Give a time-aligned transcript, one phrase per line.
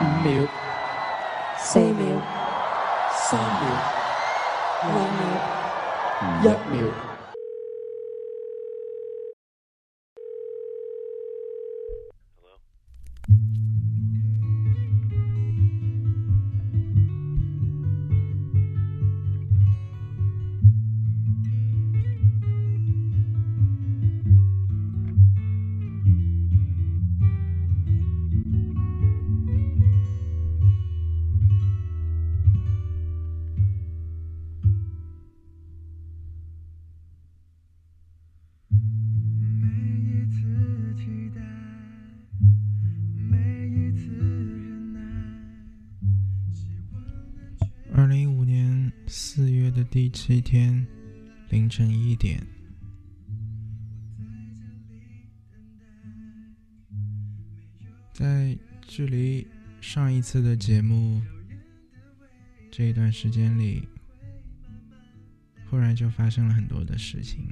[0.00, 0.42] 五秒、
[1.56, 2.20] 四秒、
[3.08, 3.68] 三秒、
[4.82, 5.28] 两秒、
[6.42, 7.13] 一秒。
[50.26, 50.86] 七天
[51.50, 52.42] 凌晨一点，
[58.10, 59.46] 在距离
[59.82, 61.20] 上一次的节目
[62.70, 63.86] 这一段时间里，
[65.68, 67.46] 忽然就发生了很多的事情，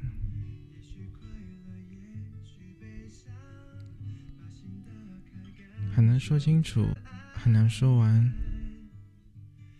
[5.94, 6.88] 很难说清楚，
[7.34, 8.32] 很难说完。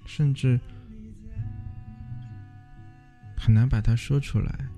[0.04, 0.60] 甚至
[3.44, 4.68] 很难把它说出来。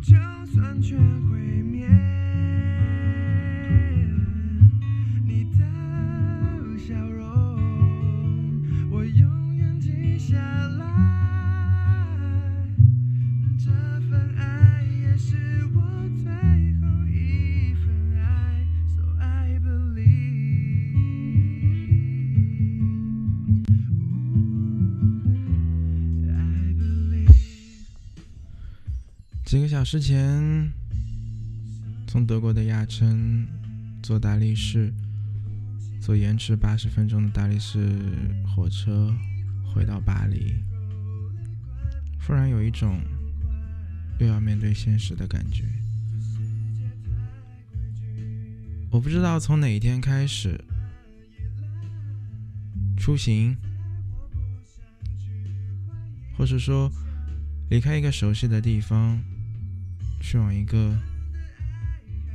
[0.00, 1.11] 就算全
[29.82, 30.72] 小时前，
[32.06, 33.44] 从德国的亚琛
[34.00, 34.94] 坐大力士，
[36.00, 38.00] 坐延迟八十分钟的大力士
[38.46, 39.12] 火车
[39.66, 40.54] 回到巴黎，
[42.24, 43.00] 忽然有一种
[44.20, 45.64] 又要面对现实的感觉。
[48.88, 50.64] 我不知道从哪一天开始，
[52.96, 53.56] 出行，
[56.38, 56.88] 或是说
[57.68, 59.20] 离开一个熟悉的地方。
[60.22, 60.96] 去往一个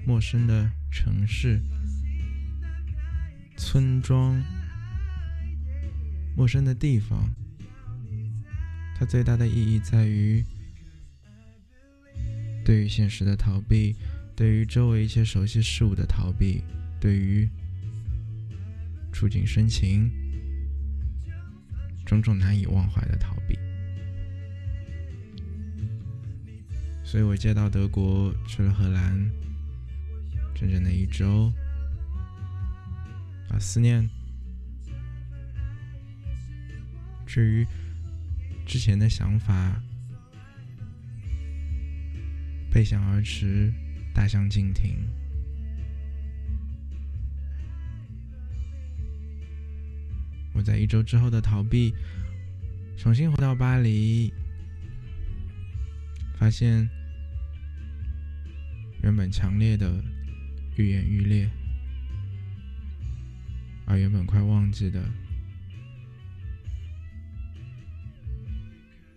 [0.06, 1.60] 陌生的城市、
[3.56, 4.44] 村庄、
[6.36, 7.28] 陌生的地方，
[8.96, 10.44] 它最大的意义在于
[12.64, 13.96] 对于现实的逃避，
[14.36, 16.62] 对于周围一切熟悉事物的逃避，
[17.00, 17.50] 对于
[19.14, 20.12] 触景生情、
[22.06, 23.58] 种种难以忘怀的逃避。
[27.08, 29.18] 所以我接到德国，去了荷兰，
[30.54, 31.50] 整整的一周，
[33.48, 34.06] 把思念，
[37.26, 37.66] 至于
[38.66, 39.82] 之前的想法，
[42.70, 43.74] 背向而驰，
[44.14, 44.98] 大相径庭。
[50.54, 51.96] 我在一周之后的逃避，
[52.98, 54.34] 重新回到巴黎，
[56.38, 56.86] 发现。
[59.02, 60.04] 原本强烈的
[60.76, 61.50] 愈演愈烈，
[63.86, 65.04] 而原本快忘记的，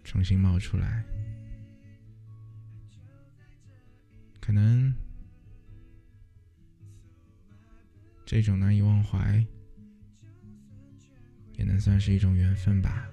[0.04, 1.04] 重新冒出来。
[4.40, 4.92] 可能
[8.24, 9.44] 这种难以忘怀，
[11.56, 13.08] 也能算是一种缘分吧。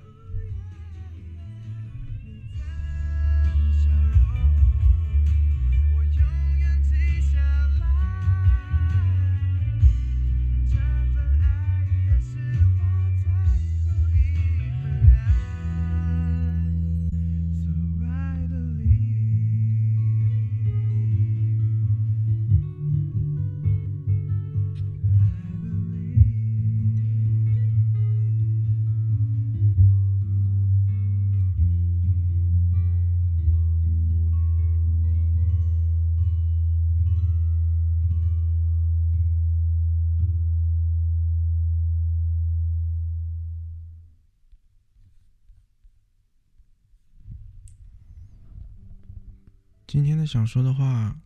[49.97, 51.19] 今天的想说的话，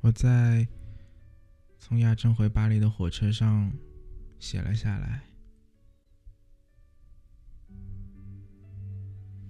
[0.00, 0.66] 我在
[1.78, 3.70] 从亚琛回巴黎的火车上
[4.38, 5.22] 写了下来。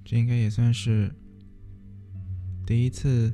[0.04, 1.14] 这应该也算是
[2.66, 3.32] 第一次，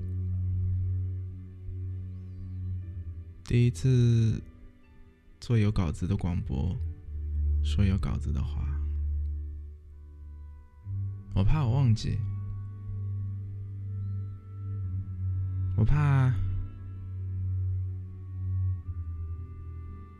[3.43, 4.39] 第一次
[5.41, 6.77] 做有稿子的广播，
[7.65, 8.64] 说有稿子的话。
[11.35, 12.17] 我怕我忘记，
[15.77, 16.33] 我怕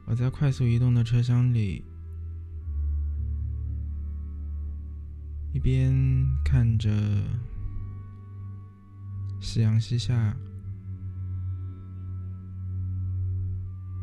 [0.07, 1.85] 我在快速移动的车厢里，
[5.53, 5.95] 一边
[6.45, 6.91] 看着
[9.41, 10.37] 夕阳西下，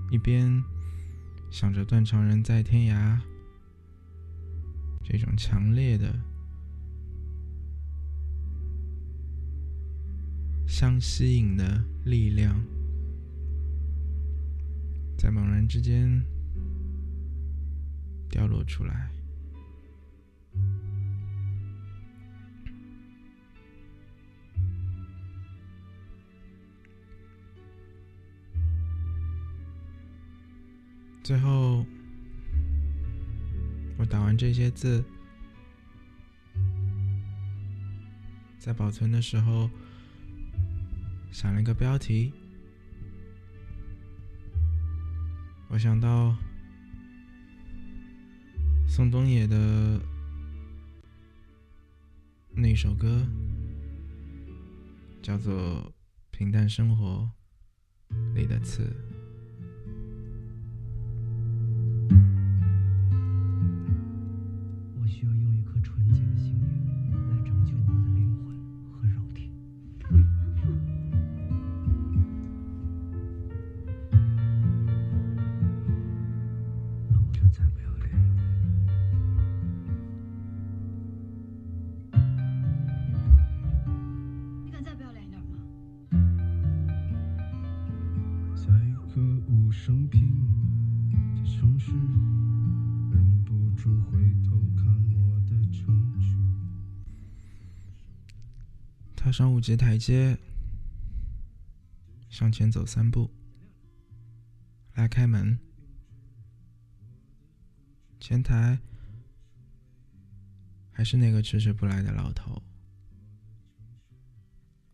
[0.10, 0.64] 一边
[1.50, 3.20] 想着断肠人在天涯
[5.04, 6.21] 这种强烈的。
[10.82, 12.60] 相吸引的力量，
[15.16, 16.26] 在猛然之间
[18.28, 19.12] 掉落出来。
[31.22, 31.86] 最后，
[34.00, 35.06] 我打完这些字，
[38.58, 39.70] 在保存的时候。
[41.32, 42.32] 想了一个标题，
[45.70, 46.36] 我想到
[48.86, 50.00] 宋冬野的
[52.54, 53.26] 那首歌，
[55.24, 55.82] 叫做
[56.32, 57.28] 《平淡生活》
[58.36, 58.94] 里的词。
[99.32, 100.38] 上五级台阶，
[102.30, 103.32] 向前走三步，
[104.96, 105.58] 拉开门，
[108.20, 108.78] 前台
[110.92, 112.62] 还是那个迟迟不来的老头。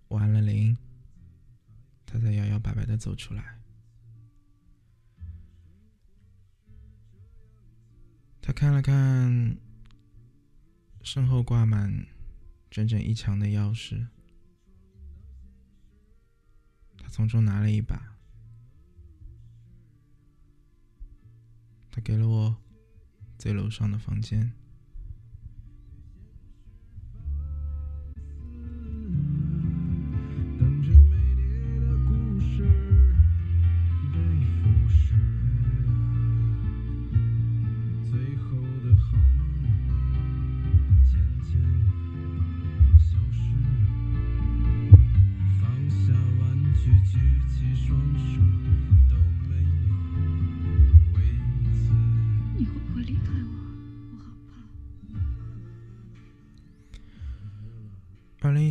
[0.08, 0.78] 我按了铃，
[2.06, 3.60] 他才摇摇摆摆的走出来。
[8.42, 9.58] 他看了看
[11.02, 12.06] 身后挂满
[12.70, 14.08] 整整一墙的钥匙。
[17.10, 18.16] 从中拿了一把，
[21.90, 22.58] 他给了我
[23.38, 24.54] 在楼上的房间。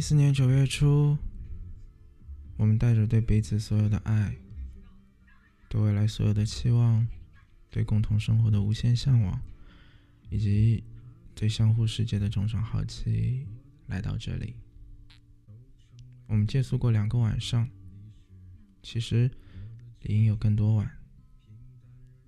[0.08, 1.18] 四年九月初，
[2.56, 4.36] 我们带着对彼此所有的爱、
[5.68, 7.04] 对未来所有的期望、
[7.70, 9.42] 对共同生活的无限向往，
[10.30, 10.84] 以及
[11.34, 13.48] 对相互世界的种种好奇，
[13.88, 14.54] 来到这里。
[16.28, 17.68] 我们借宿过两个晚上，
[18.84, 19.28] 其实
[20.02, 20.88] 理应有更多晚，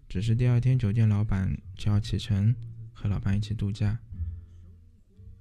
[0.08, 2.52] 只是第二天酒店老板就要启程
[2.92, 4.00] 和老伴一起度假，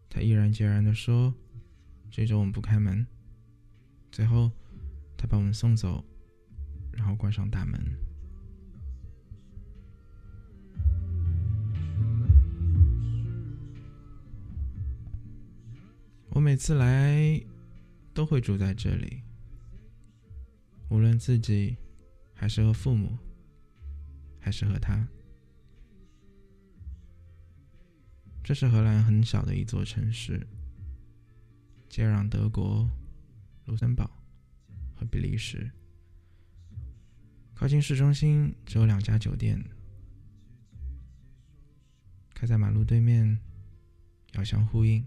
[0.08, 1.34] 他毅然决然地说。
[2.10, 3.06] 这周我们不开门。
[4.12, 4.52] 最后，
[5.16, 6.04] 他把我们送走，
[6.92, 7.80] 然后关上大门。
[16.30, 17.42] 我每次来
[18.14, 19.22] 都会住在这里，
[20.90, 21.78] 无论自己
[22.34, 23.18] 还是和父母，
[24.40, 25.08] 还是和他。
[28.44, 30.48] 这是荷兰很小的一座城市。
[31.98, 32.88] 接壤德国、
[33.66, 34.08] 卢森堡
[34.96, 35.68] 和比利时，
[37.56, 39.60] 靠近市中心只有两家酒店，
[42.36, 43.40] 开在马路对面，
[44.34, 45.04] 遥相呼应。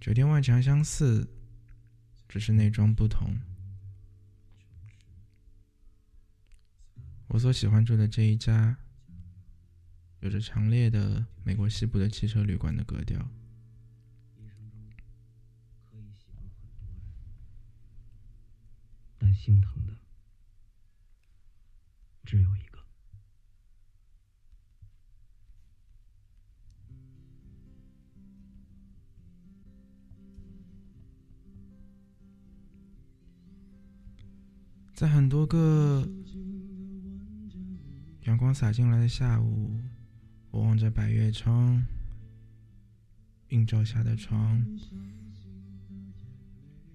[0.00, 1.30] 酒店外墙相似，
[2.28, 3.38] 只是内装不同。
[7.28, 8.76] 我所喜欢住的这一家，
[10.20, 13.28] 有着强烈的美国西部的汽车旅馆的格调。
[19.16, 19.96] 但心疼的
[22.24, 22.78] 只有一个。
[34.98, 36.04] 在很多个
[38.24, 39.80] 阳光洒进来的下午，
[40.50, 41.84] 我望着百叶窗，
[43.50, 44.64] 映照下的床，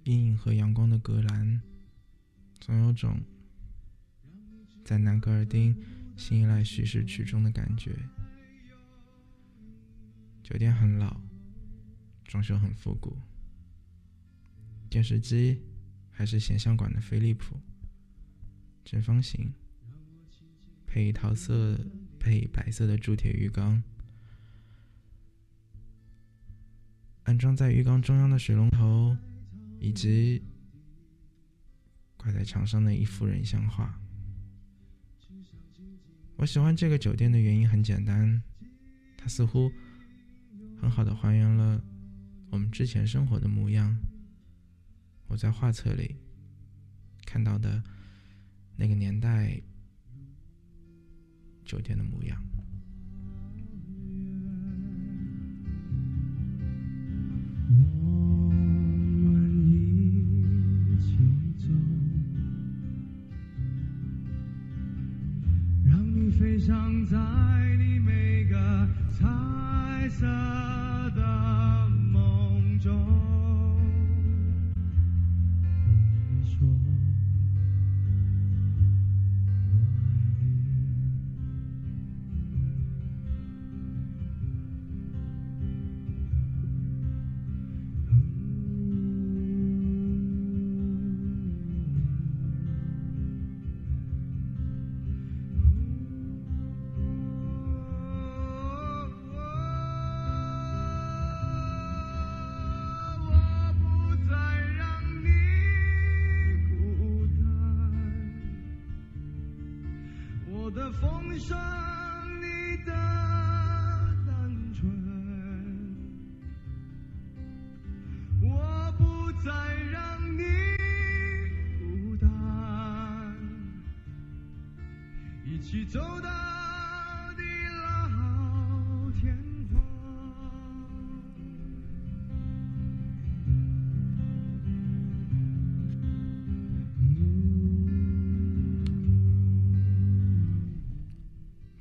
[0.04, 1.62] 阴影和阳光的隔栏，
[2.60, 3.20] 总有种
[4.84, 5.76] 在南格尔丁
[6.18, 7.96] 新一来叙事曲中的感觉。
[10.42, 11.22] 酒店很老，
[12.26, 13.16] 装修很复古，
[14.90, 15.62] 电视机
[16.10, 17.56] 还是显像管的飞利浦。
[18.84, 19.54] 正方形，
[20.86, 21.80] 配桃色
[22.24, 23.84] 配白色的铸铁浴缸，
[27.24, 29.18] 安装在浴缸中央的水龙头，
[29.78, 30.42] 以及
[32.16, 34.00] 挂在墙上的一幅人像画。
[36.38, 38.42] 我喜欢这个酒店的原因很简单，
[39.18, 39.70] 它似乎
[40.80, 41.84] 很好的还原了
[42.50, 43.94] 我们之前生活的模样。
[45.28, 46.16] 我在画册里
[47.26, 47.84] 看到的。
[48.76, 49.62] 那个年代
[51.74, 52.38] 酒店的模样。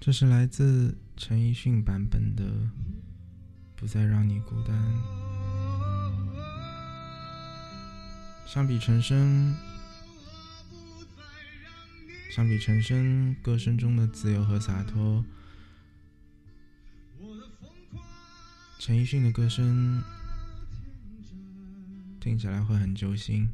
[0.04, 2.42] 这是来自陈奕迅版本的
[3.76, 4.76] 《不再让你孤单》。
[8.44, 9.56] 相比陈升，
[12.32, 15.24] 相比陈升歌声中的自由和洒脱，
[18.80, 20.02] 陈奕迅的歌声
[22.18, 23.48] 听起来会很揪心。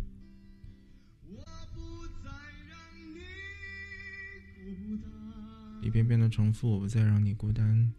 [5.88, 7.90] 一遍遍的重复，我不再让你孤单，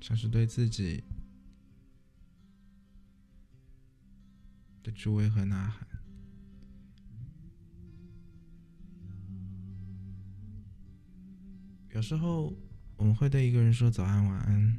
[0.00, 1.04] 像是对自己
[4.82, 5.86] 的助威和呐喊。
[11.90, 12.56] 有时候
[12.96, 14.78] 我们会对一个人说早安、晚安，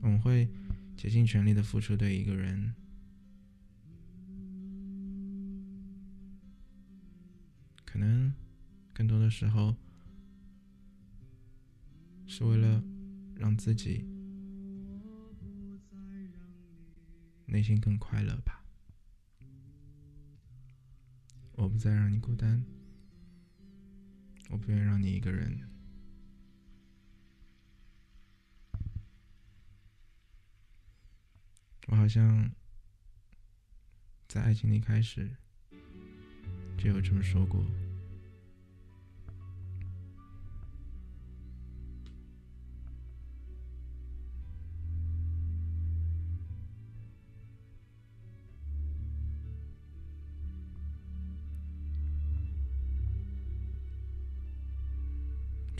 [0.00, 0.48] 我们会
[0.96, 2.74] 竭尽全力的付出对一个人。
[7.96, 8.30] 可能
[8.92, 9.74] 更多的时候
[12.26, 12.84] 是为了
[13.34, 14.04] 让自己
[17.46, 18.62] 内心更快乐吧。
[21.52, 22.62] 我不再让你孤单，
[24.50, 25.58] 我不愿让你一个人。
[31.86, 32.50] 我好像
[34.28, 35.34] 在爱情里开始
[36.76, 37.64] 就有这么说过。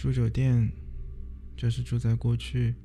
[0.06, 0.70] 住酒店，
[1.56, 2.76] 就是住在过去，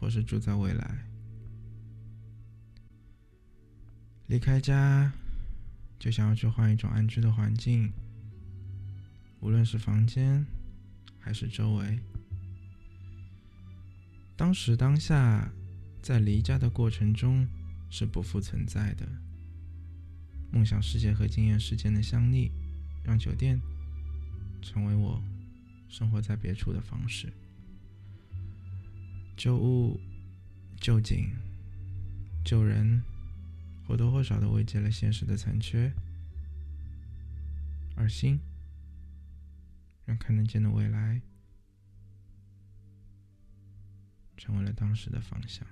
[0.00, 1.06] 或是住在未来。
[4.28, 5.12] 离开家，
[5.98, 7.92] 就想要去换一种安居的环境，
[9.40, 10.46] 无论是房间
[11.18, 12.00] 还是周围。
[14.34, 15.52] 当时当下，
[16.00, 17.46] 在离家的过程中
[17.90, 19.06] 是不复存在的。
[20.50, 22.50] 梦想世界和经验世间的相逆，
[23.04, 23.60] 让酒店
[24.62, 25.22] 成为我
[25.88, 27.32] 生活在别处的方式。
[29.36, 30.00] 旧物、
[30.80, 31.28] 旧景、
[32.44, 33.02] 旧人，
[33.86, 35.92] 或多或少的慰藉了现实的残缺，
[37.94, 38.40] 而心，
[40.04, 41.20] 让看得见的未来。
[44.36, 45.66] 成为了当时的方向。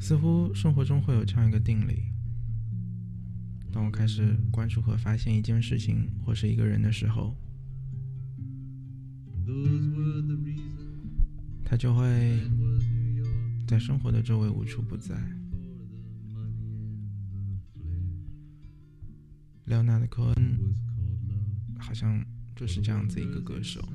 [0.00, 2.04] 似乎生活中会有这样一个定理：
[3.70, 7.36] 当我开始关注和发现一件事情或是一个人的时候，
[11.64, 12.40] 他就会
[13.66, 15.14] 在生活的周围无处不在。
[19.66, 20.74] 莱昂纳德·科恩
[21.78, 22.24] 好像
[22.56, 23.86] 就是这样子一个歌手。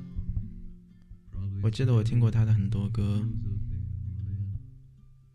[1.64, 3.26] 我记得我听过他的很多歌。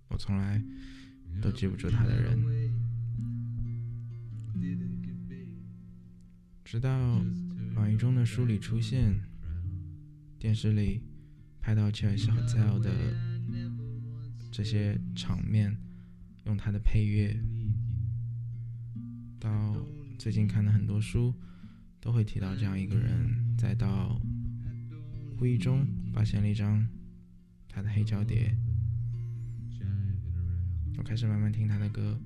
[0.09, 0.63] 我从来
[1.41, 2.39] 都记不住他的人，
[6.63, 6.91] 直到
[7.77, 9.19] 网易中的书里出现，
[10.39, 11.01] 电视里
[11.63, 12.91] 拍到切尔西 hotel 的
[14.53, 15.75] 这些场面，
[16.45, 17.43] 用他的配乐，
[19.41, 19.83] 到
[20.19, 21.35] 最近看的很多书，
[21.99, 24.21] 都会提到这样一个人，再到
[25.41, 25.87] 无意中
[26.19, 26.85] 发现了一张
[27.69, 28.53] 他的黑胶碟。
[30.97, 32.19] 我开始慢慢听他的歌。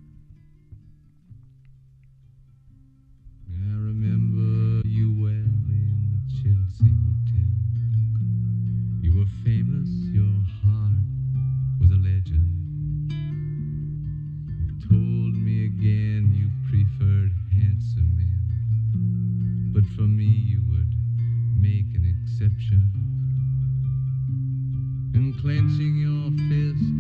[25.15, 26.91] and clenching your fist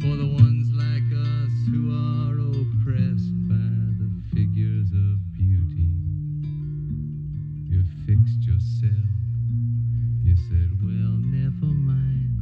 [0.00, 5.88] for the ones like us who are oppressed by the figures of beauty.
[7.68, 9.12] You fixed yourself.
[10.22, 12.40] You said, well, never mind.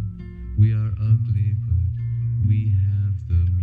[0.58, 3.61] We are ugly, but we have the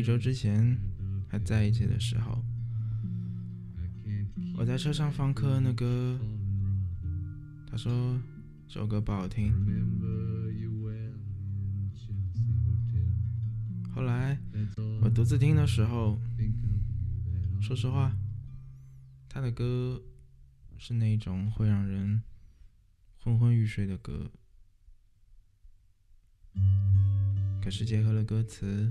[0.00, 0.78] 一周之前
[1.28, 2.42] 还在一起的时候，
[4.56, 6.18] 我在车上放科恩的歌，
[7.70, 8.18] 他说
[8.66, 9.52] 这首歌不好听。
[13.94, 14.38] 后来
[15.02, 16.18] 我独自听的时候，
[17.60, 18.16] 说实话，
[19.28, 20.02] 他的歌
[20.78, 22.22] 是那种会让人
[23.18, 24.30] 昏昏欲睡的歌。
[27.62, 28.90] 可是结合了歌词，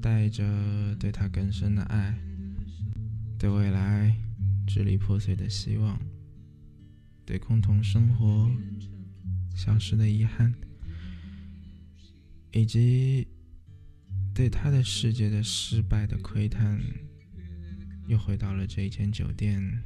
[0.00, 0.44] 带着
[0.98, 2.18] 对他更深的爱，
[3.38, 4.16] 对未来
[4.66, 5.98] 支离破碎的希望，
[7.24, 8.50] 对共同生活
[9.54, 10.54] 消失的遗憾，
[12.52, 13.26] 以及
[14.34, 16.80] 对他的世界的失败的窥探，
[18.06, 19.82] 又回到了这一间酒店，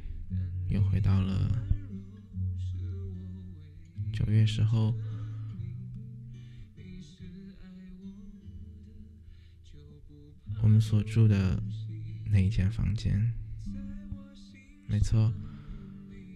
[0.69, 1.51] 又回到了
[4.13, 4.93] 九月时候，
[10.63, 11.61] 我们所住的
[12.25, 13.33] 那一间房间，
[14.87, 15.33] 没错，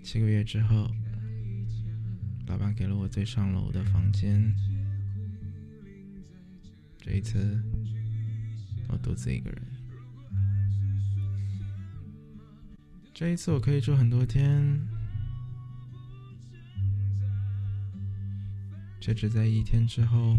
[0.03, 0.89] 七个月之后，
[2.47, 4.53] 老板给了我最上楼的房间。
[6.99, 7.63] 这一次，
[8.89, 9.61] 我独自一个人。
[13.13, 14.79] 这一次我可以住很多天，
[18.99, 20.35] 却只在一天之后，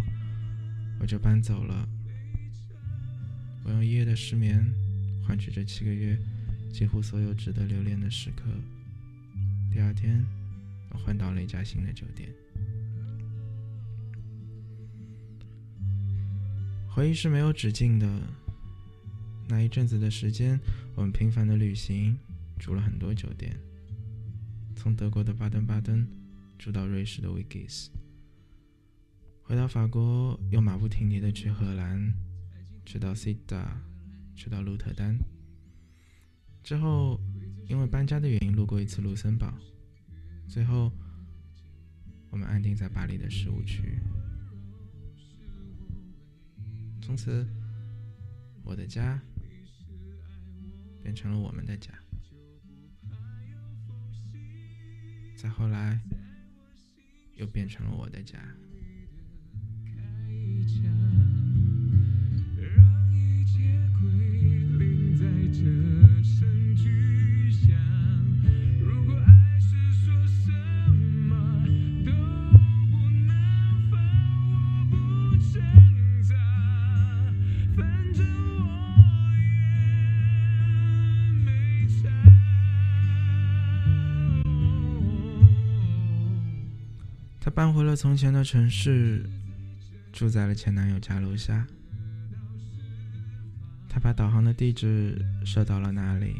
[1.00, 1.88] 我就搬走了。
[3.66, 4.64] 我用一夜的失眠
[5.26, 6.16] 换取这七个月
[6.72, 8.44] 几乎所有值得留恋的时刻。
[9.72, 10.24] 第二天，
[10.90, 12.32] 我换到了一家新的酒店。
[16.88, 18.08] 回忆是没有止境的。
[19.48, 20.56] 那一阵子的时间，
[20.94, 22.16] 我们频繁的旅行，
[22.60, 23.56] 住了很多酒店，
[24.76, 26.06] 从德国的巴登巴登
[26.56, 27.90] 住到瑞士的维吉斯，
[29.42, 32.14] 回到法国又马不停蹄的去荷兰。
[32.86, 33.82] 去到西达，
[34.36, 35.18] 去到鹿特丹，
[36.62, 37.20] 之后
[37.68, 39.52] 因为搬家的原因路过一次卢森堡，
[40.48, 40.92] 最后
[42.30, 43.98] 我们安定在巴黎的十五区。
[47.02, 47.44] 从此，
[48.62, 49.20] 我的家
[51.02, 51.92] 变成了我们的家。
[55.36, 56.00] 再后来，
[57.34, 58.38] 又变成了我的家。
[87.56, 89.24] 搬回了从前的城市，
[90.12, 91.66] 住在了前男友家楼下。
[93.88, 96.36] 他把导航的地址设到了那里。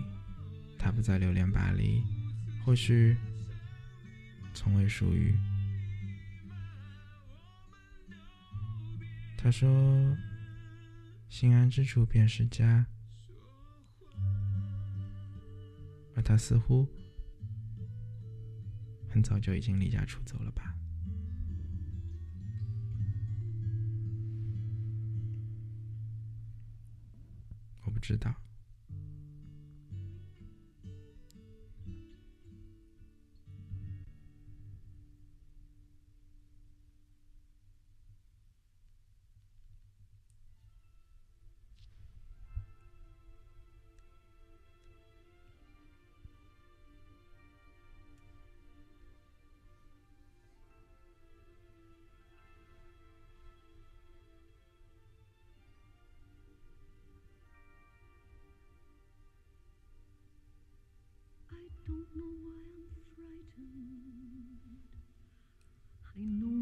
[0.79, 2.02] 他不再留恋巴黎，
[2.62, 3.16] 或许
[4.52, 5.35] 从未属于。
[9.38, 10.14] 他说
[11.31, 12.85] ：“心安之处便是家。”
[16.14, 16.87] 而他似乎
[19.09, 20.75] 很早就已经离家出走了吧。
[28.07, 28.45] 知道。
[61.87, 64.83] don't know why I'm frightened.
[66.16, 66.56] I know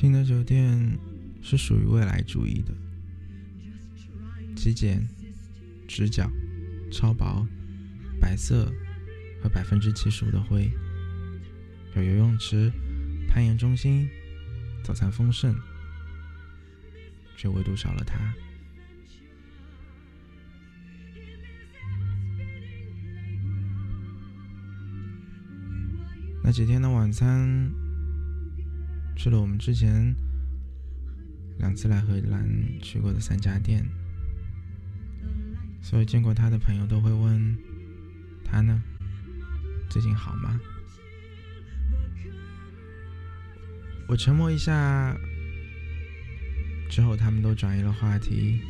[0.00, 0.98] 新的酒店
[1.42, 2.72] 是属于未来主义的，
[4.56, 5.06] 极简、
[5.86, 6.26] 直角、
[6.90, 7.46] 超薄、
[8.18, 8.72] 白色
[9.42, 10.72] 和百分之七十五的灰，
[11.94, 12.72] 有游泳池、
[13.28, 14.08] 攀岩中心、
[14.82, 15.54] 早餐丰盛，
[17.36, 18.18] 却唯独少了它。
[26.42, 27.79] 那几天的晚餐。
[29.22, 30.16] 去了我们之前
[31.58, 32.48] 两次来荷兰
[32.80, 33.86] 去过的三家店，
[35.82, 37.54] 所以见过他的朋友都会问
[38.42, 38.82] 他呢？
[39.90, 40.58] 最近好吗？
[44.08, 45.14] 我沉默一下，
[46.88, 48.62] 之后他们都转移了话题。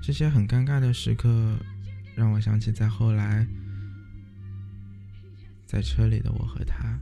[0.00, 1.58] 这些很尴尬的时刻，
[2.14, 3.44] 让我想起在后来，
[5.66, 6.96] 在车里的我和他。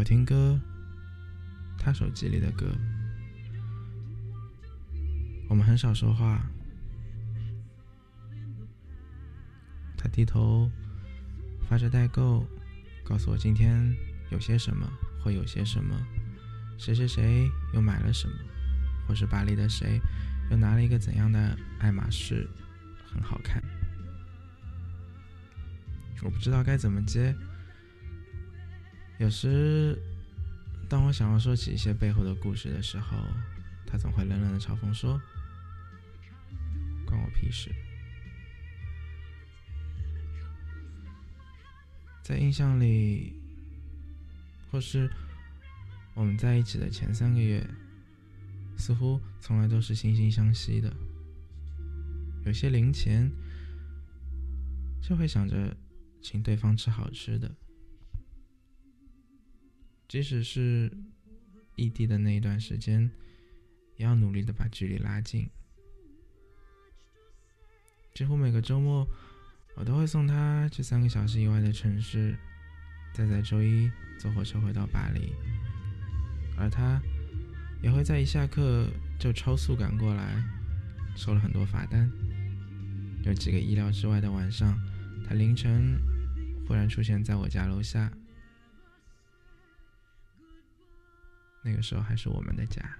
[0.00, 0.58] 我听歌，
[1.76, 2.74] 他手机里的歌。
[5.46, 6.40] 我们很少说话。
[9.98, 10.70] 他低头
[11.68, 12.46] 发着代购，
[13.04, 13.94] 告诉我今天
[14.30, 14.90] 有些什么，
[15.22, 15.94] 会有些什么，
[16.78, 18.34] 谁谁谁又买了什么，
[19.06, 20.00] 或是巴黎的谁
[20.50, 22.48] 又拿了一个怎样的爱马仕，
[23.04, 23.62] 很好看。
[26.22, 27.36] 我不知道该怎么接。
[29.20, 29.98] 有时，
[30.88, 33.18] 当我想要说起一些背后的故事的时候，
[33.86, 35.20] 他总会冷冷的嘲讽说
[37.04, 37.70] ：“关我屁事。”
[42.24, 43.34] 在印象里，
[44.70, 45.10] 或是
[46.14, 47.62] 我们在一起的前三个月，
[48.78, 50.90] 似乎从来都是惺惺相惜的。
[52.46, 53.30] 有些零钱，
[55.02, 55.76] 就会想着
[56.22, 57.54] 请对方吃好吃的。
[60.10, 60.90] 即使是
[61.76, 63.08] 异地的那一段时间，
[63.94, 65.48] 也要努力的把距离拉近。
[68.12, 69.06] 几乎每个周末，
[69.76, 72.36] 我都会送他去三个小时以外的城市，
[73.14, 75.32] 再在周一坐火车回到巴黎。
[76.58, 77.00] 而他
[77.80, 80.42] 也会在一下课就超速赶过来，
[81.14, 82.10] 收了很多罚单。
[83.22, 84.76] 有几个意料之外的晚上，
[85.24, 86.00] 他凌晨
[86.66, 88.10] 忽然出现在我家楼下。
[91.62, 92.99] 那个时候还是我们的家。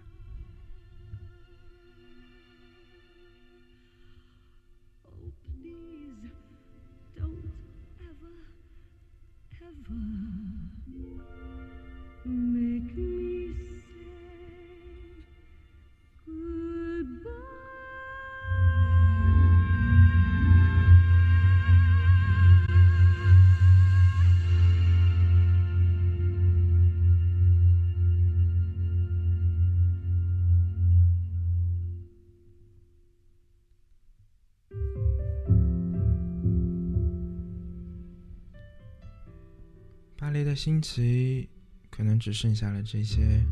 [40.62, 41.48] 新奇，
[41.88, 43.42] 可能只剩下了这些。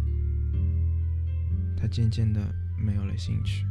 [1.74, 3.64] 他渐渐的没有了兴趣，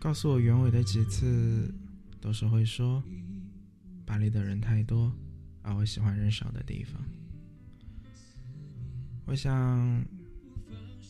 [0.00, 1.70] 告诉我原委的几次，
[2.18, 3.02] 都是会说
[4.06, 5.12] 巴黎的人太多，
[5.60, 7.04] 而我喜欢人少的地方。
[9.26, 10.02] 我想，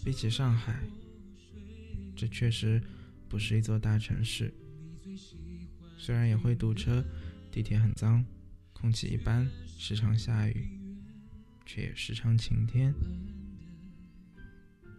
[0.05, 0.83] 比起上海，
[2.17, 2.83] 这确实
[3.29, 4.53] 不是一座大城市。
[5.97, 7.05] 虽然也会堵车，
[7.53, 8.25] 地铁很脏。
[8.79, 10.79] 空气一般，时常下雨，
[11.65, 12.93] 却也时常晴天。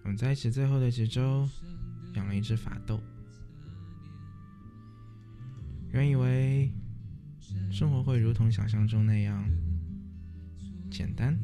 [0.04, 1.50] 我们在一起最后的几周，
[2.13, 3.02] 养了一只法斗。
[5.92, 6.72] 原以为
[7.72, 9.44] 生活会如同想象中那样
[10.90, 11.38] 简单，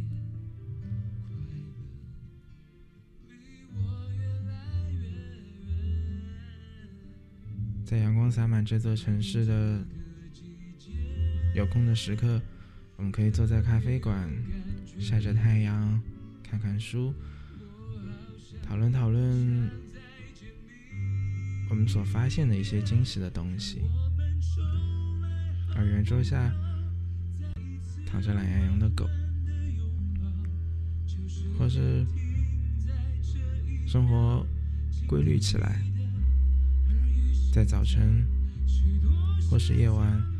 [7.84, 9.86] 在阳光洒满这座城市的。
[11.56, 12.42] 有空的时刻，
[12.96, 14.30] 我们可以坐在咖啡馆，
[15.00, 16.02] 晒着太阳，
[16.44, 17.14] 看看书，
[18.62, 19.70] 讨论讨论
[21.70, 23.82] 我们所发现的一些惊喜的东西。
[25.76, 26.54] 而圆桌下
[28.06, 29.10] 躺着懒洋洋的狗，
[31.58, 32.06] 或是
[33.88, 34.46] 生活
[35.08, 35.82] 规律起来，
[37.52, 38.24] 在早晨
[39.50, 40.33] 或是夜晚。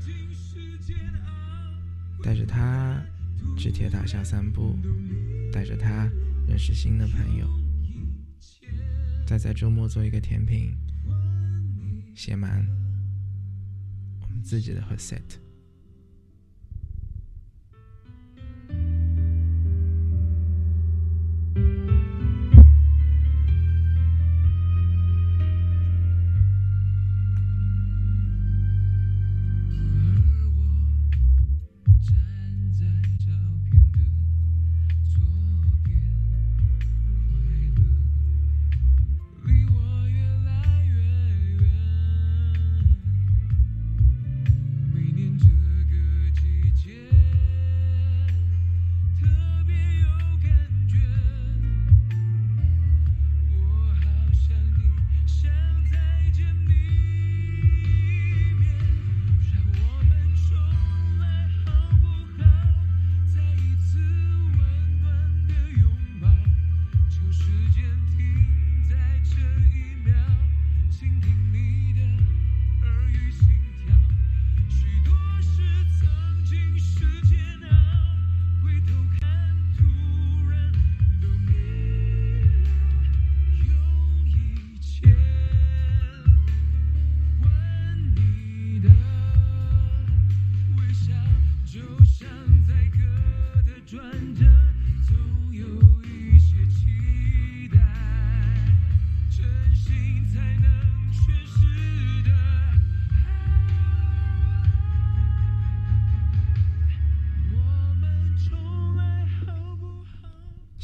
[2.24, 3.04] 带着他
[3.58, 4.80] 去铁塔下散步，
[5.52, 6.10] 带着他
[6.48, 7.46] 认识新的朋友，
[9.28, 10.74] 再在周末做一个甜品，
[12.16, 12.66] 写满
[14.22, 15.38] 我们自己的和 s e t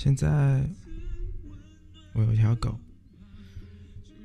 [0.10, 0.68] 现在
[2.14, 2.80] 我有条狗，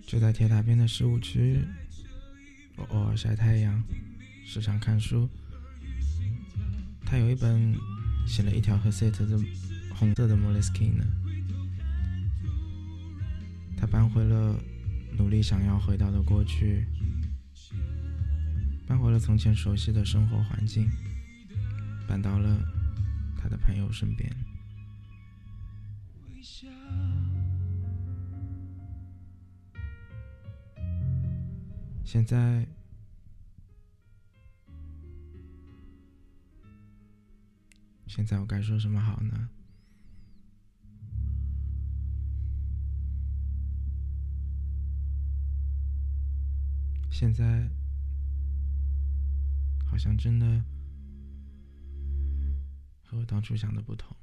[0.06, 1.60] 就在铁塔边的食物区。
[2.76, 3.84] 我偶尔晒太阳，
[4.46, 5.28] 时常看书。
[7.04, 7.74] 他有一本
[8.26, 9.38] 写了一条和 set 的
[9.94, 11.04] 红色的 Moleskine 呢。
[13.76, 14.58] 他搬回了
[15.18, 16.86] 努力想要回到的过去，
[18.86, 20.88] 搬回了从前熟悉的生活环境，
[22.08, 22.58] 搬到了
[23.36, 24.34] 他的朋友身边。
[32.14, 32.64] 现在，
[38.06, 39.50] 现在我该说什么好呢？
[47.10, 47.68] 现在，
[49.84, 50.46] 好像真的
[53.02, 54.16] 和我当初想的不同。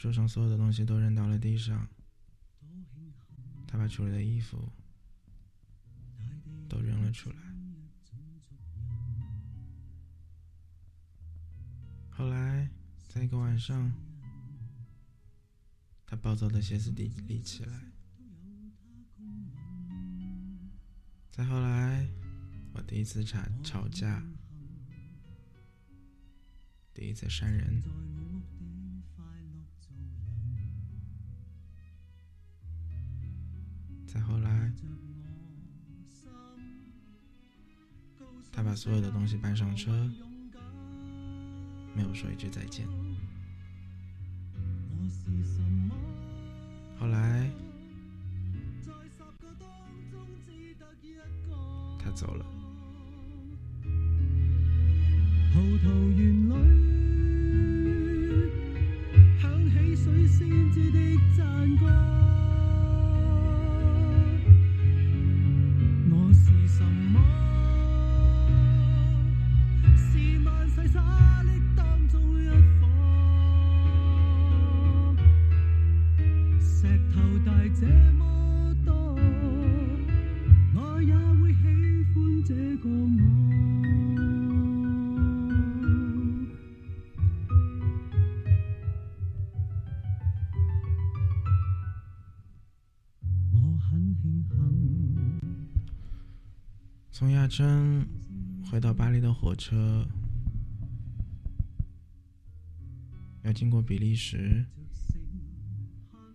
[0.00, 1.86] 桌上所有的东西都扔到了地上。
[3.66, 4.72] 他把处理的衣服
[6.66, 7.36] 都扔了出来。
[12.08, 12.70] 后来，
[13.08, 13.92] 在一个晚上，
[16.06, 17.92] 他暴躁的歇斯底里起来。
[21.30, 22.08] 再后来，
[22.72, 24.22] 我第一次吵吵架，
[26.94, 28.09] 第一次删人。
[34.12, 34.72] 再后来，
[38.50, 39.92] 他把所有的东西搬上车，
[41.94, 42.88] 没有说一句再见。
[46.98, 47.48] 后来。
[52.02, 52.59] 他走了。
[97.50, 98.06] 从亚琛
[98.70, 100.06] 回到巴黎的火车，
[103.42, 104.64] 要经过比利时，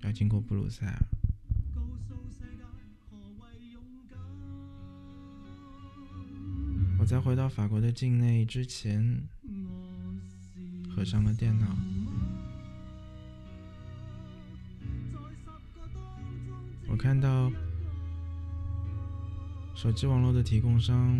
[0.01, 0.99] 要经过布鲁塞尔。
[6.99, 9.24] 我在回到法国的境内之前，
[10.93, 11.66] 合上了电脑。
[16.88, 17.49] 我看到
[19.86, 21.15] 手机网络的提供商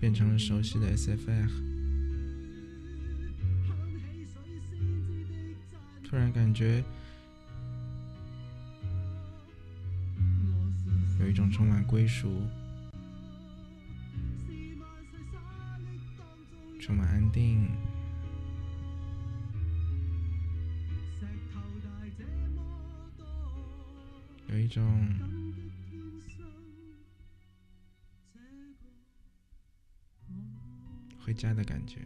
[0.00, 1.50] 变成了熟悉的 SFR，
[6.02, 6.82] 突然感觉
[11.20, 12.40] 有一种充满归属、
[16.80, 17.68] 充满安定。
[24.50, 25.12] 有一种
[31.28, 32.00] 回家的感觉。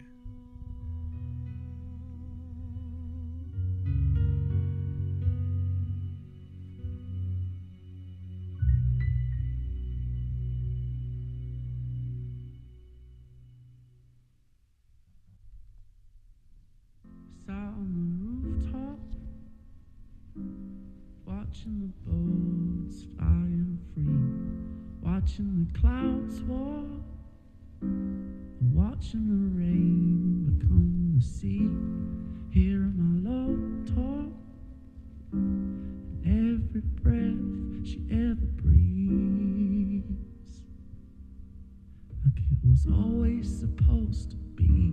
[42.85, 44.93] Was always supposed to be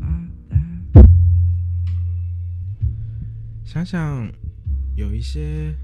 [0.00, 1.06] like that.
[3.64, 4.30] 想想，
[4.94, 5.74] 有一些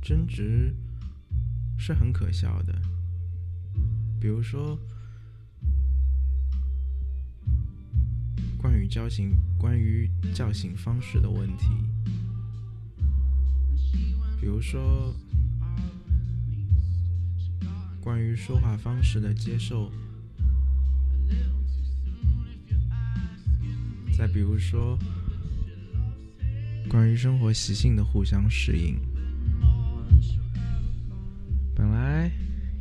[0.00, 0.74] 争执
[1.76, 2.74] 是很可笑的，
[4.20, 4.78] 比如说
[8.58, 11.68] 关于叫醒、关于叫醒方式的问题，
[14.40, 15.14] 比如说
[18.00, 19.90] 关于说话方式的接受，
[24.16, 24.98] 再比如说。
[26.86, 29.00] 关于生活习性的互相适应，
[31.74, 32.30] 本来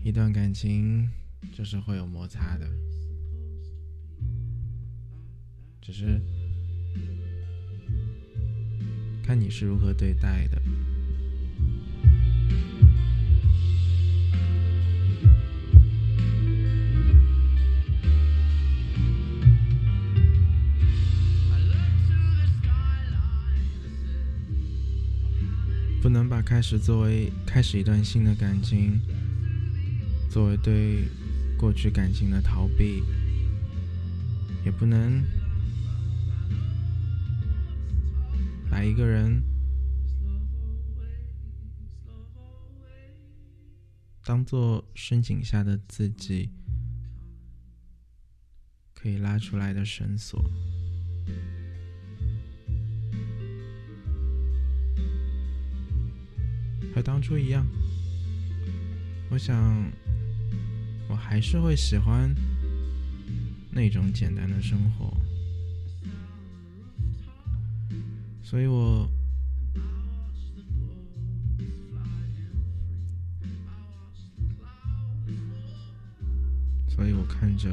[0.04, 1.10] 一段感情
[1.54, 2.70] 就是会有摩擦的，
[5.82, 6.22] 只是
[9.24, 10.62] 看你是如何对待的。
[26.24, 28.98] 能把开始作为开始一段新的感情，
[30.32, 31.04] 作为对
[31.58, 33.04] 过去感情的逃避，
[34.64, 35.22] 也不能
[38.72, 39.44] 把一个人
[44.24, 46.50] 当做深井下的自己
[48.94, 50.42] 可以拉出来的绳索。
[56.94, 57.66] 和当初一样，
[59.32, 59.92] 我想，
[61.10, 62.32] 我还是会喜欢
[63.72, 65.18] 那种简单的生活，
[68.44, 69.10] 所以我，
[76.88, 77.70] 所以我看着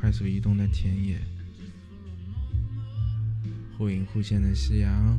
[0.00, 1.20] 快速移动的田野，
[3.78, 5.16] 忽隐忽现的夕阳。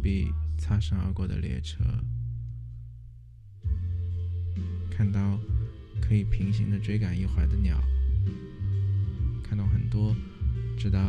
[0.00, 1.84] 壁擦身而过的列车，
[4.90, 5.38] 看到
[6.00, 7.78] 可以平行的追赶一会的鸟，
[9.42, 10.16] 看到很多
[10.76, 11.00] 直到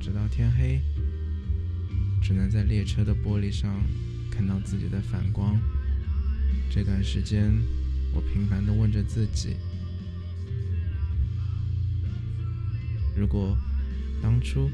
[0.00, 0.80] 直到天黑，
[2.22, 3.82] 只能在列车的玻璃上
[4.30, 5.60] 看到自己的反光。
[6.70, 7.52] 这段时间，
[8.12, 9.56] 我频繁的问着自己。
[13.16, 13.56] 如果
[14.20, 14.68] 当初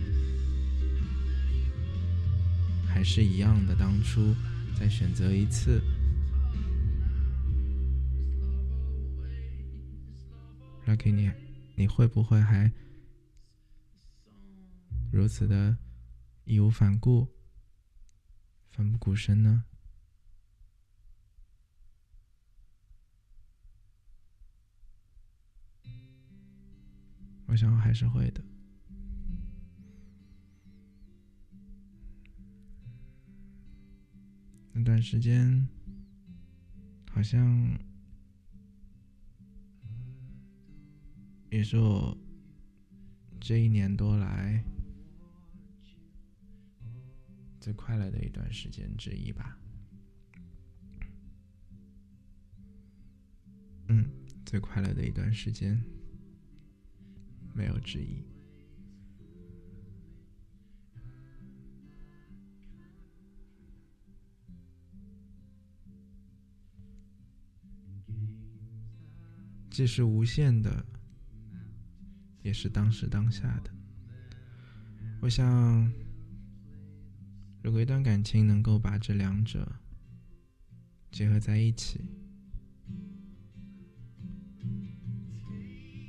[3.00, 4.36] 还是一样的，当初
[4.78, 5.80] 再选择一次
[10.86, 11.30] ，Lucky 你，
[11.76, 12.70] 你会不会还
[15.10, 15.74] 如此的
[16.44, 17.26] 义无反顾、
[18.68, 19.64] 奋不顾身呢？
[27.46, 28.49] 我想还是会的。
[34.80, 35.68] 那段时间，
[37.10, 37.78] 好像
[41.50, 42.16] 也是我
[43.38, 44.64] 这一年多来
[47.60, 49.58] 最快乐的一段时间之一吧。
[53.88, 54.10] 嗯，
[54.46, 55.78] 最快乐的一段时间。
[57.52, 58.24] 没有之一。
[69.80, 70.84] 既是无限的，
[72.42, 73.70] 也是当时当下的。
[75.22, 75.90] 我想，
[77.62, 79.80] 如果一段感情能够把这两者
[81.10, 82.04] 结合在一起。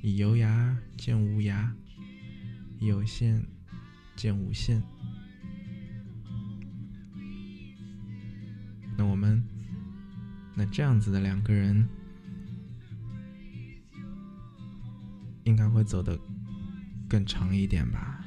[0.03, 1.71] 以有涯见无涯，
[2.77, 3.41] 以有限
[4.17, 4.83] 见无限。
[8.97, 9.41] 那我们，
[10.57, 11.87] 那这样子的两个人，
[15.51, 16.17] 应该会走得
[17.09, 18.23] 更长一点吧。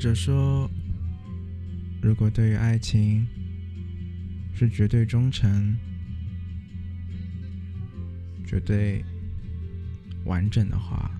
[0.00, 0.66] 或者说，
[2.00, 3.28] 如果对于爱情
[4.54, 5.76] 是绝对忠诚、
[8.46, 9.04] 绝对
[10.24, 11.10] 完整的话，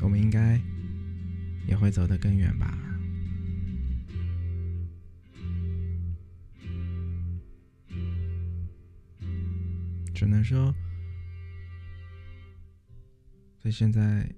[0.00, 0.56] 我们应该
[1.66, 2.78] 也会走得更远吧。
[10.14, 10.72] 只能说。
[13.60, 14.34] 对现在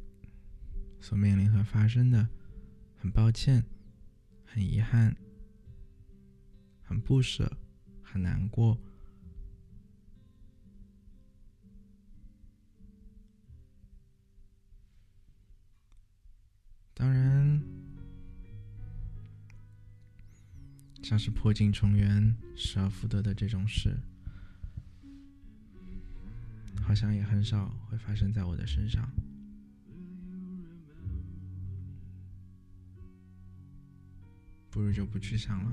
[1.01, 2.29] 所面临和发生的，
[2.97, 3.65] 很抱歉，
[4.45, 5.17] 很遗憾，
[6.83, 7.57] 很不舍，
[8.03, 8.79] 很难过。
[16.95, 17.63] 当然，
[21.03, 23.99] 像是破镜重圆、失而复得的这种事。
[26.91, 29.09] 好像也很少会发生在我的身上，
[34.71, 35.73] 不如就不去想了。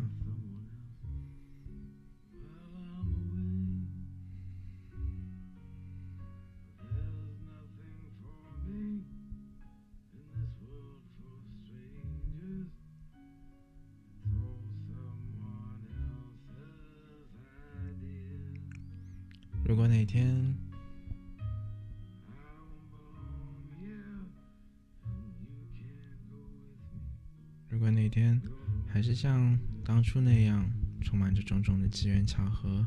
[28.97, 30.67] 还是像当初那样
[31.03, 32.83] 充满着种种的机缘巧合、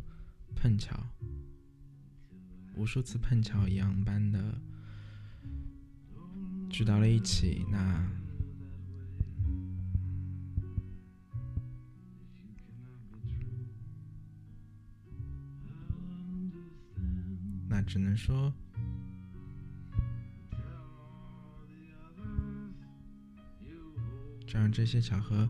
[0.57, 1.01] 碰巧、
[2.75, 4.61] 无数次碰巧一样般的
[6.69, 8.11] 聚到了一起，那
[17.69, 18.53] 那只能说。
[24.45, 25.49] 就让这些巧合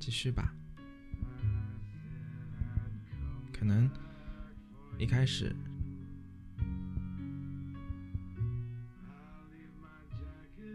[0.00, 0.52] 继续吧。
[3.52, 3.88] 可能
[4.98, 5.54] 一开始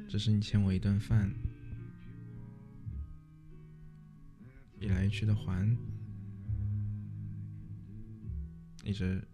[0.08, 1.34] 只是你欠我一顿饭，
[4.80, 5.76] 一来一去的还，
[8.84, 9.28] 一直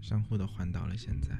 [0.00, 1.38] 相互的还到了现在。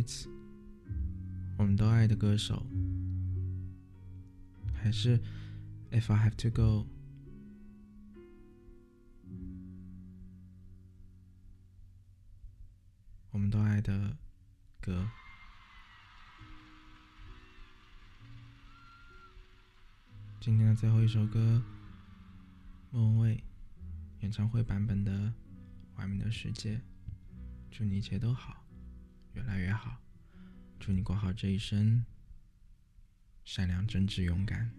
[0.00, 0.28] 是 Tom Waits，
[1.58, 2.66] 我们都爱的歌手，
[4.72, 5.18] 还是
[5.90, 6.86] If I Have to Go，
[13.30, 14.16] 我们都爱的
[14.80, 15.08] 歌。
[20.40, 21.62] 今天的最后一首歌，
[22.90, 23.44] 莫文蔚
[24.20, 25.12] 演唱会版本的
[25.96, 26.76] 《外面的世界》，
[27.70, 28.59] 祝你一切都好。
[29.34, 30.00] 越来越好，
[30.78, 32.04] 祝你过好这一生，
[33.44, 34.72] 善良、真挚、勇敢。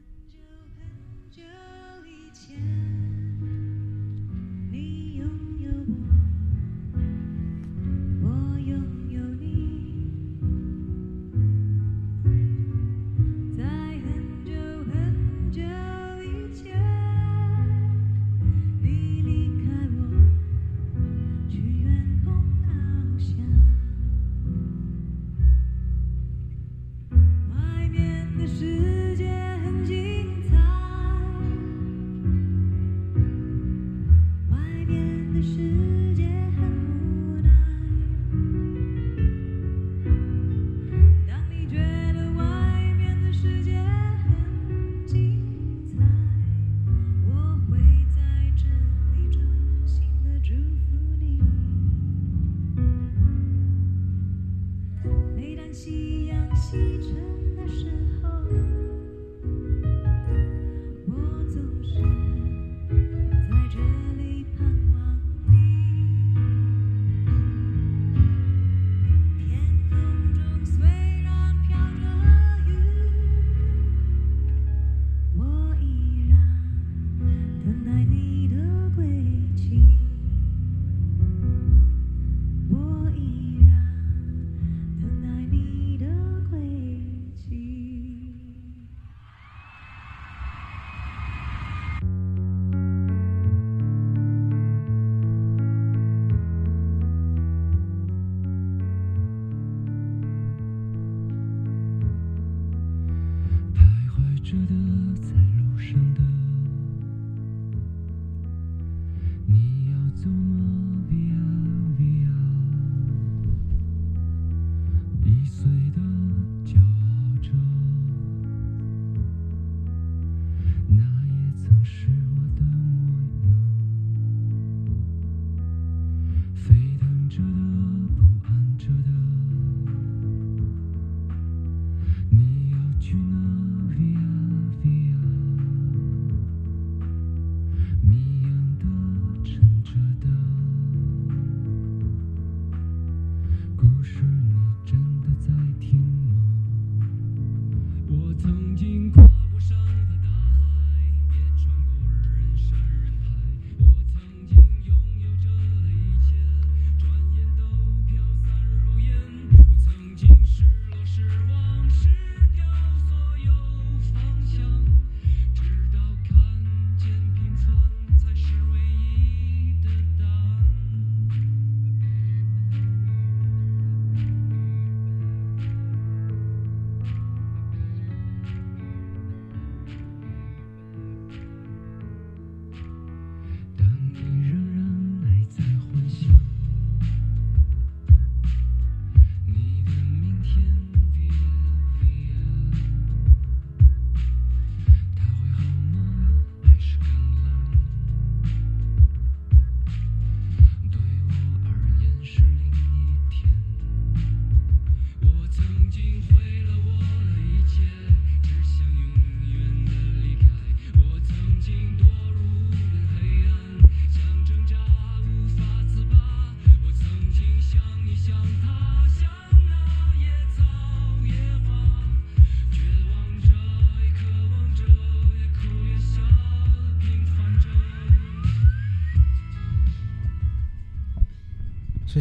[104.51, 104.75] 着的，
[105.21, 106.19] 在路上的，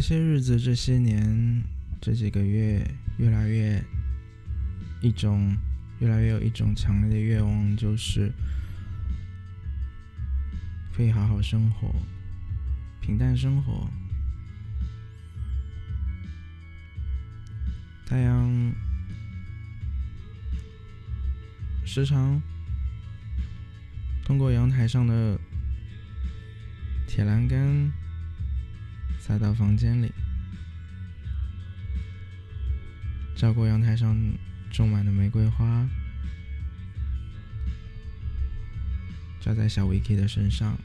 [0.01, 1.63] 这些日子，这些年，
[2.01, 2.83] 这几个月，
[3.19, 3.79] 越来越
[4.99, 5.55] 一种，
[5.99, 8.31] 越来越有一种强烈的愿望，就是
[10.91, 11.93] 可以好好生活，
[12.99, 13.87] 平淡生活。
[18.07, 18.73] 太阳
[21.85, 22.41] 时常
[24.25, 25.39] 通过阳台上的
[27.07, 27.91] 铁栏杆
[29.21, 30.11] 塞到房间里，
[33.35, 34.17] 照顾阳台上
[34.71, 35.87] 种满的玫瑰花，
[39.39, 40.75] 照在小 Vicky 的身上。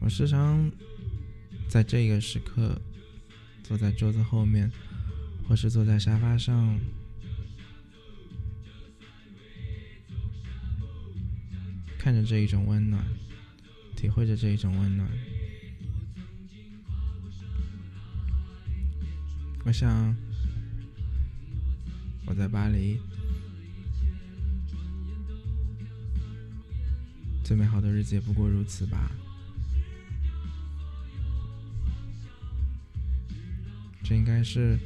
[0.00, 0.72] 我时常
[1.68, 2.80] 在这个时刻
[3.62, 4.72] 坐在桌子后面，
[5.46, 6.80] 或是坐在沙发上，
[12.06, 13.04] 看着这一种温暖，
[13.96, 15.10] 体会着这一种温暖。
[19.64, 20.14] 我想，
[22.24, 23.00] 我在巴黎，
[27.42, 29.10] 最美好的日子也不过如此吧。
[34.04, 34.78] 这应该是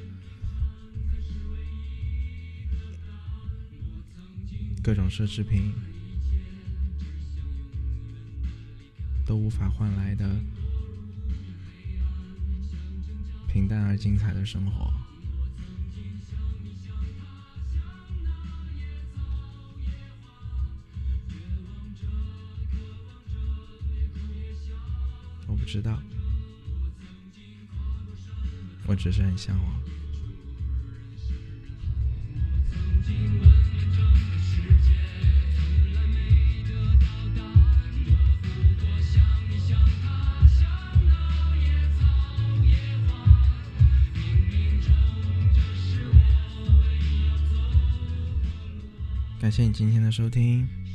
[4.83, 5.75] 各种奢侈品
[9.31, 10.29] 都无法换来的
[13.47, 14.93] 平淡而精彩的生活。
[25.47, 26.03] 我不知道，
[28.89, 29.80] 我只是很向往。
[49.51, 50.90] 感谢你今天的收听。